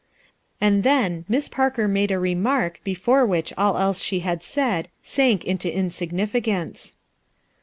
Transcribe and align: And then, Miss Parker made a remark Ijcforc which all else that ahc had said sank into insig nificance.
And 0.59 0.81
then, 0.83 1.25
Miss 1.29 1.47
Parker 1.47 1.87
made 1.87 2.09
a 2.09 2.17
remark 2.17 2.81
Ijcforc 2.87 3.27
which 3.27 3.53
all 3.55 3.77
else 3.77 3.99
that 3.99 4.15
ahc 4.15 4.21
had 4.23 4.41
said 4.41 4.89
sank 5.03 5.43
into 5.45 5.67
insig 5.67 6.11
nificance. 6.11 6.95